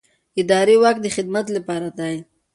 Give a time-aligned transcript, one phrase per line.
[0.41, 2.15] اداري واک د خدمت لپاره دی.